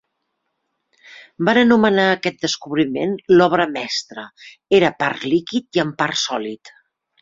[1.49, 4.27] Van anomenar aquest descobriment l'obra mestra;
[4.81, 6.79] era en part líquid i en part sòlid.